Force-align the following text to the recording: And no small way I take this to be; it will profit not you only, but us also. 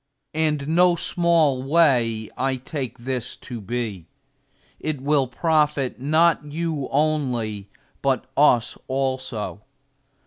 And 0.33 0.67
no 0.67 0.95
small 0.95 1.61
way 1.61 2.27
I 2.35 2.55
take 2.55 2.97
this 2.97 3.35
to 3.35 3.61
be; 3.61 4.07
it 4.79 4.99
will 4.99 5.27
profit 5.27 5.99
not 6.01 6.43
you 6.43 6.87
only, 6.89 7.69
but 8.01 8.25
us 8.35 8.79
also. 8.87 9.61